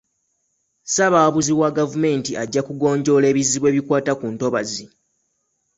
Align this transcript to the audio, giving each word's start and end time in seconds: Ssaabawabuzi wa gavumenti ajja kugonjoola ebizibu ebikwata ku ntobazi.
Ssaabawabuzi 0.85 1.53
wa 1.61 1.69
gavumenti 1.77 2.31
ajja 2.43 2.61
kugonjoola 2.67 3.25
ebizibu 3.31 3.65
ebikwata 3.71 4.11
ku 4.19 4.25
ntobazi. 4.33 4.85